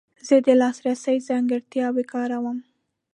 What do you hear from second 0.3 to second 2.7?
د لاسرسي ځانګړتیاوې کاروم.